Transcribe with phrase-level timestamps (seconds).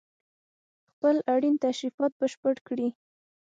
[0.89, 2.87] خپل اړين تشريفات بشپړ کړي